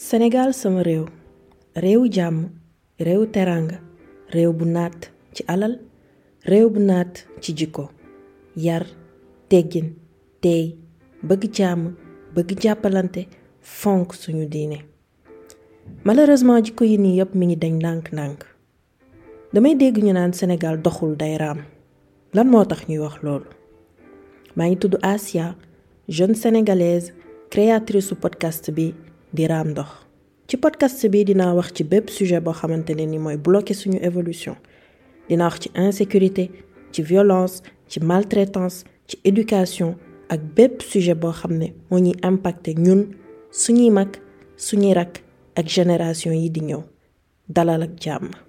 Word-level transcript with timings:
Sénégal 0.00 0.54
sama 0.54 0.82
réew. 0.82 1.06
Réewu 1.74 2.06
jàmm 2.12 2.50
réewu 3.00 3.26
teranga 3.26 3.78
réew 4.32 4.52
bu 4.52 4.64
naat 4.64 5.00
ci 7.42 7.52
yar 8.56 8.84
teggin 9.48 9.88
teey 10.40 10.64
bëgg 11.28 11.42
jàmm 11.56 11.82
bëgg 12.34 12.60
jàppalante 12.62 13.26
fonk 13.60 14.14
suñu 14.14 14.46
diine. 14.46 14.78
Malheureusement 16.04 16.62
jikko 16.64 16.84
yi 16.84 16.96
nii 16.98 17.16
yépp 17.18 17.34
mi 17.34 17.46
ngi 17.46 17.56
dañ 17.56 17.74
ndànk-ndànk 17.80 18.40
damay 19.52 19.74
dégg 19.74 19.96
ñu 20.04 20.12
naan 20.12 20.32
Sénégal 20.32 20.76
doxul 20.80 21.16
day 21.16 21.36
raam 21.42 21.58
lan 22.34 22.46
moo 22.50 22.64
tax 22.64 22.80
ñuy 22.88 22.98
wax 23.04 23.16
Asia 25.02 25.56
jeune 26.08 26.34
sénégalaise 26.36 27.12
créatrice 27.50 28.06
su 28.08 28.14
podcast 28.14 28.70
bi 28.70 28.94
di 29.32 29.46
raam 29.46 29.68
ndox. 29.70 29.88
Ci 30.48 30.56
podcast 30.56 31.06
bi 31.12 31.24
dinaa 31.24 31.54
wax 31.54 31.72
ci 31.74 31.84
bépp 31.84 32.08
sujet 32.10 32.40
boo 32.40 32.52
xamante 32.52 32.90
ne 32.94 33.04
ni 33.06 33.18
mooy 33.18 33.36
bloquer 33.36 33.74
suñu 33.74 33.98
évolution. 34.02 34.56
Dina 35.28 35.44
wax 35.46 35.60
ci 35.60 35.70
insécurité 35.74 36.50
ci 36.92 37.02
violence 37.02 37.62
ci 37.88 38.00
maltraitance 38.00 38.84
ci 39.06 39.18
éducation 39.24 39.96
ak 40.28 40.40
bépp 40.56 40.82
sujet 40.82 41.14
boo 41.14 41.32
xam 41.32 41.52
ne 41.58 41.68
moo 41.90 41.98
ñuy 42.00 42.14
impacté 42.22 42.74
ñun 42.74 43.00
suñuy 43.50 43.90
mag 43.90 44.08
suñuy 44.56 44.94
rak 44.94 45.22
ak 45.56 45.66
génération 45.68 46.32
yi 46.32 46.50
di 46.50 46.60
ñëw. 46.60 46.82
Dalal 47.48 47.82
ak 47.82 47.90
jàmm 48.00 48.47